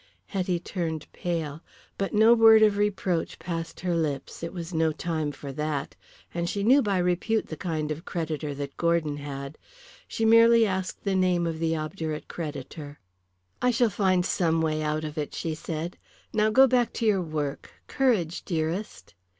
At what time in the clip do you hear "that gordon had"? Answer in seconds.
8.55-9.59